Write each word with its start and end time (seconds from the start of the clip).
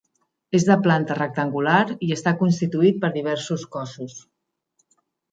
És 0.59 0.63
de 0.67 0.75
planta 0.85 1.17
rectangular 1.17 1.81
i 2.07 2.09
està 2.15 2.33
constituït 2.39 2.97
per 3.03 3.11
diversos 3.19 3.67
cossos. 3.77 4.17